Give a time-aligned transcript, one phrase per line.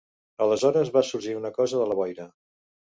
[0.45, 2.31] Aleshores va sorgir una cosa de la boira.